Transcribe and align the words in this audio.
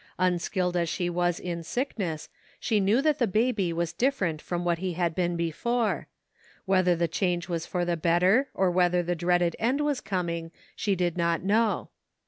Unskilled 0.17 0.75
as 0.75 0.89
she 0.89 1.11
was 1.11 1.39
in 1.39 1.61
sickness, 1.61 2.27
she 2.59 2.79
knew 2.79 3.03
that 3.03 3.19
the 3.19 3.27
Baby 3.27 3.71
was 3.71 3.93
different 3.93 4.41
from 4.41 4.65
what 4.65 4.79
he 4.79 4.93
had 4.93 5.13
been 5.13 5.35
before; 5.35 6.07
whether 6.65 6.95
the 6.95 7.07
change 7.07 7.47
was 7.47 7.67
for 7.67 7.85
the 7.85 7.95
better, 7.95 8.49
or 8.55 8.71
whether 8.71 9.03
the 9.03 9.13
dreaded 9.13 9.55
end 9.59 9.79
was 9.79 10.01
coming 10.01 10.49
she 10.75 10.95
did 10.95 11.17
not 11.17 11.43
know. 11.43 11.91